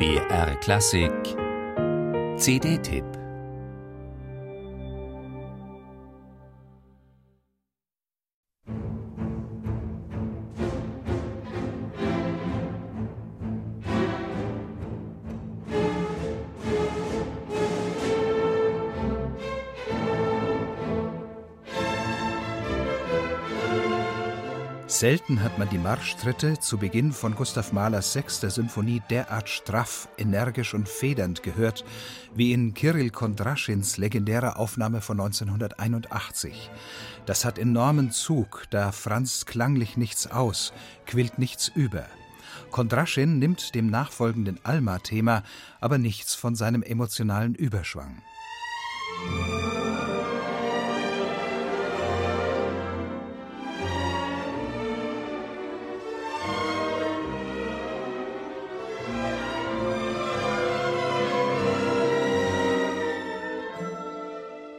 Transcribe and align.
BR 0.00 0.54
Klassik. 0.62 1.36
CD-Tipp 2.38 3.19
Selten 24.90 25.40
hat 25.40 25.56
man 25.56 25.68
die 25.68 25.78
Marschtritte 25.78 26.58
zu 26.58 26.76
Beginn 26.76 27.12
von 27.12 27.36
Gustav 27.36 27.72
Mahlers 27.72 28.12
sechster 28.12 28.50
Symphonie 28.50 29.00
derart 29.08 29.48
straff, 29.48 30.08
energisch 30.18 30.74
und 30.74 30.88
federnd 30.88 31.44
gehört, 31.44 31.84
wie 32.34 32.52
in 32.52 32.74
Kirill 32.74 33.10
Kondraschins 33.10 33.98
legendärer 33.98 34.58
Aufnahme 34.58 35.00
von 35.00 35.20
1981. 35.20 36.70
Das 37.24 37.44
hat 37.44 37.56
enormen 37.56 38.10
Zug, 38.10 38.64
da 38.70 38.90
franzt 38.90 39.46
klanglich 39.46 39.96
nichts 39.96 40.26
aus, 40.26 40.72
quillt 41.06 41.38
nichts 41.38 41.68
über. 41.68 42.04
Kondraschin 42.72 43.38
nimmt 43.38 43.76
dem 43.76 43.90
nachfolgenden 43.90 44.58
Alma-Thema 44.64 45.44
aber 45.80 45.98
nichts 45.98 46.34
von 46.34 46.56
seinem 46.56 46.82
emotionalen 46.82 47.54
Überschwang. 47.54 48.22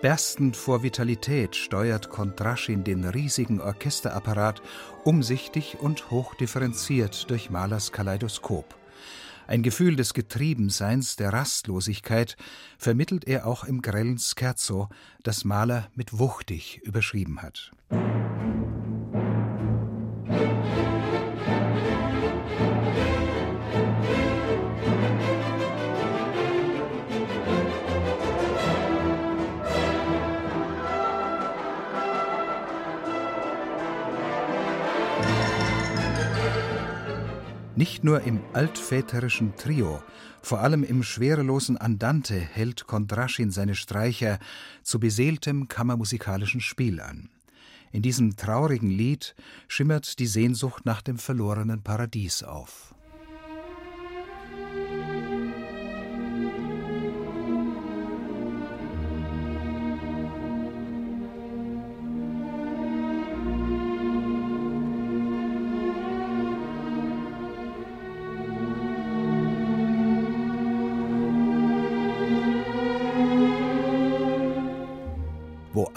Berstend 0.00 0.56
vor 0.56 0.84
Vitalität 0.84 1.56
steuert 1.56 2.08
Kondraschin 2.08 2.84
den 2.84 3.04
riesigen 3.04 3.60
Orchesterapparat 3.60 4.62
umsichtig 5.02 5.78
und 5.80 6.12
hochdifferenziert 6.12 7.28
durch 7.28 7.50
Mahlers 7.50 7.90
Kaleidoskop. 7.90 8.76
Ein 9.48 9.64
Gefühl 9.64 9.96
des 9.96 10.14
Getriebenseins, 10.14 11.16
der 11.16 11.32
Rastlosigkeit 11.32 12.36
vermittelt 12.78 13.26
er 13.26 13.44
auch 13.44 13.64
im 13.64 13.82
grellen 13.82 14.18
Scherzo, 14.18 14.88
das 15.24 15.44
Mahler 15.44 15.88
mit 15.96 16.16
wuchtig 16.16 16.80
überschrieben 16.84 17.42
hat. 17.42 17.72
Nicht 37.78 38.02
nur 38.02 38.22
im 38.22 38.40
altväterischen 38.54 39.54
Trio, 39.54 40.02
vor 40.42 40.58
allem 40.62 40.82
im 40.82 41.04
schwerelosen 41.04 41.76
Andante 41.76 42.34
hält 42.34 42.88
Kondraschin 42.88 43.52
seine 43.52 43.76
Streicher 43.76 44.40
zu 44.82 44.98
beseeltem 44.98 45.68
kammermusikalischen 45.68 46.60
Spiel 46.60 47.00
an. 47.00 47.28
In 47.92 48.02
diesem 48.02 48.34
traurigen 48.34 48.90
Lied 48.90 49.36
schimmert 49.68 50.18
die 50.18 50.26
Sehnsucht 50.26 50.86
nach 50.86 51.02
dem 51.02 51.18
verlorenen 51.18 51.84
Paradies 51.84 52.42
auf. 52.42 52.96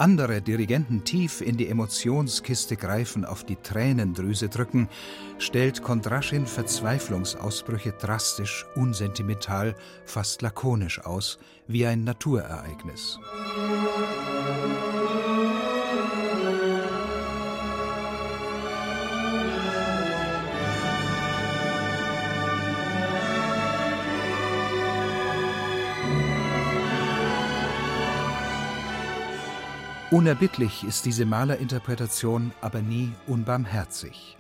Andere 0.01 0.41
Dirigenten 0.41 1.03
tief 1.03 1.41
in 1.41 1.57
die 1.57 1.67
Emotionskiste 1.67 2.75
greifen, 2.75 3.23
auf 3.23 3.44
die 3.44 3.56
Tränendrüse 3.56 4.50
drücken, 4.50 4.89
stellt 5.38 5.84
Kondraschin 5.84 6.47
Verzweiflungsausbrüche 6.47 7.91
drastisch, 7.91 8.66
unsentimental, 8.75 9.75
fast 10.06 10.41
lakonisch 10.41 11.06
aus, 11.06 11.38
wie 11.67 11.85
ein 11.85 12.03
Naturereignis. 12.03 13.19
Musik 13.56 14.91
Unerbittlich 30.11 30.83
ist 30.83 31.05
diese 31.05 31.25
Malerinterpretation 31.25 32.51
aber 32.59 32.81
nie 32.81 33.13
unbarmherzig. 33.27 34.35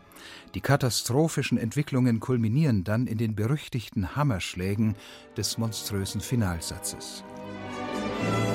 Die 0.53 0.59
katastrophischen 0.59 1.57
Entwicklungen 1.57 2.19
kulminieren 2.19 2.83
dann 2.83 3.07
in 3.07 3.17
den 3.17 3.35
berüchtigten 3.35 4.17
Hammerschlägen 4.17 4.97
des 5.37 5.57
monströsen 5.57 6.19
Finalsatzes. 6.19 7.23
Musik 7.23 8.50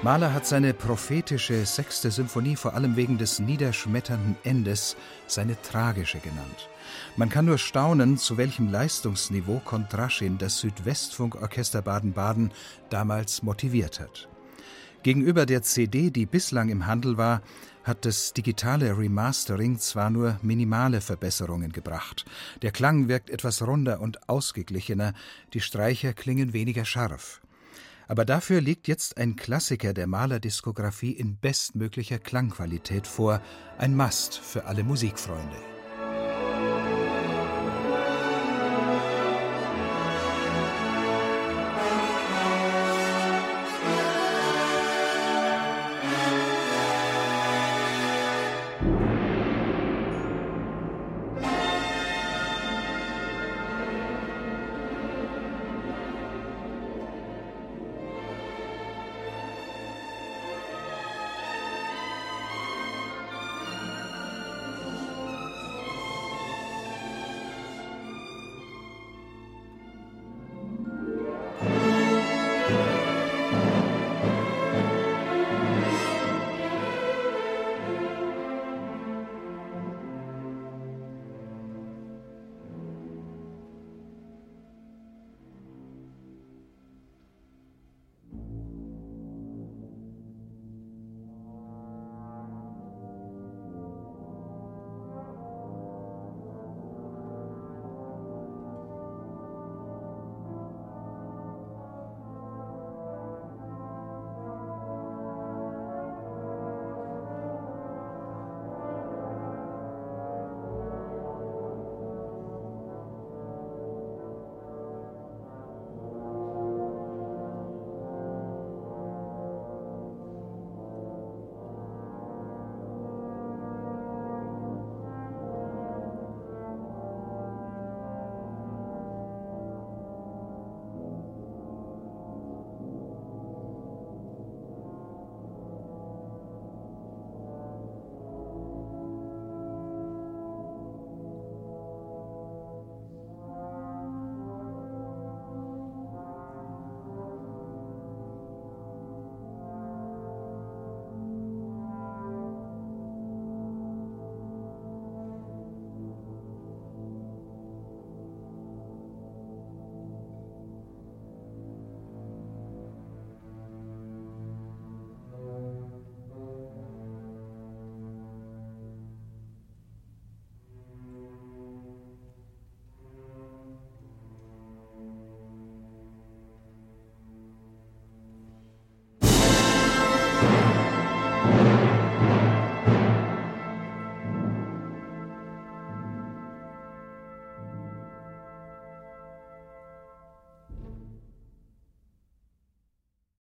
Mahler 0.00 0.32
hat 0.32 0.46
seine 0.46 0.74
prophetische 0.74 1.66
sechste 1.66 2.12
Symphonie 2.12 2.54
vor 2.54 2.74
allem 2.74 2.94
wegen 2.94 3.18
des 3.18 3.40
niederschmetternden 3.40 4.36
Endes 4.44 4.96
seine 5.26 5.60
tragische 5.60 6.20
genannt. 6.20 6.68
Man 7.16 7.28
kann 7.30 7.46
nur 7.46 7.58
staunen, 7.58 8.16
zu 8.16 8.36
welchem 8.36 8.70
Leistungsniveau 8.70 9.60
Kontraschin 9.64 10.38
das 10.38 10.60
Südwestfunkorchester 10.60 11.82
Baden-Baden 11.82 12.52
damals 12.90 13.42
motiviert 13.42 13.98
hat. 13.98 14.28
Gegenüber 15.02 15.46
der 15.46 15.62
CD, 15.62 16.10
die 16.10 16.26
bislang 16.26 16.68
im 16.68 16.86
Handel 16.86 17.16
war, 17.16 17.42
hat 17.82 18.04
das 18.04 18.32
digitale 18.32 18.96
Remastering 18.96 19.80
zwar 19.80 20.10
nur 20.10 20.38
minimale 20.42 21.00
Verbesserungen 21.00 21.72
gebracht. 21.72 22.24
Der 22.62 22.70
Klang 22.70 23.08
wirkt 23.08 23.30
etwas 23.30 23.66
runder 23.66 24.00
und 24.00 24.28
ausgeglichener, 24.28 25.12
die 25.54 25.60
Streicher 25.60 26.12
klingen 26.12 26.52
weniger 26.52 26.84
scharf. 26.84 27.40
Aber 28.08 28.24
dafür 28.24 28.60
liegt 28.62 28.88
jetzt 28.88 29.18
ein 29.18 29.36
Klassiker 29.36 29.92
der 29.92 30.06
Malerdiskografie 30.06 31.12
in 31.12 31.36
bestmöglicher 31.36 32.18
Klangqualität 32.18 33.06
vor, 33.06 33.42
ein 33.76 33.94
Mast 33.94 34.38
für 34.38 34.64
alle 34.64 34.82
Musikfreunde. 34.82 35.77